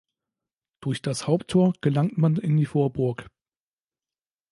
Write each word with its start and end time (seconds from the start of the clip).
Durch 0.81 1.03
das 1.03 1.27
Haupttor 1.27 1.73
gelangt 1.79 2.17
man 2.17 2.35
in 2.37 2.57
die 2.57 2.65
Vorburg. 2.65 3.29